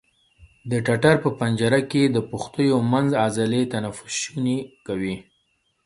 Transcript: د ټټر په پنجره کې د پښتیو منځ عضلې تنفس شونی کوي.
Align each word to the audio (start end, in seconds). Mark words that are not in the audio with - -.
د 0.71 0.73
ټټر 0.85 1.15
په 1.23 1.29
پنجره 1.39 1.79
کې 1.91 2.03
د 2.07 2.17
پښتیو 2.29 2.77
منځ 2.91 3.09
عضلې 3.25 3.61
تنفس 3.73 4.13
شونی 4.23 4.57
کوي. 4.87 5.15